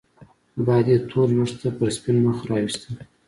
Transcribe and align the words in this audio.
باد 0.65 0.85
يې 0.91 0.97
تور 1.09 1.29
وېښته 1.37 1.69
پر 1.77 1.89
سپين 1.97 2.17
مخ 2.25 2.37
راوستل 2.49 2.93